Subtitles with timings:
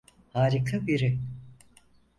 [0.33, 1.19] Harika biri.